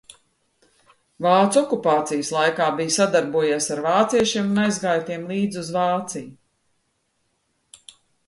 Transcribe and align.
Vācu 1.25 1.59
okupācijas 1.59 2.31
laikā 2.35 2.69
bij 2.79 2.87
sadarbojies 2.95 3.67
ar 3.75 3.83
vāciešiem, 3.87 4.49
un 4.55 4.63
aizgāja 4.63 5.03
tiem 5.09 5.27
līdzi 5.35 5.59
uz 5.65 5.69
Vāciju. 5.77 7.91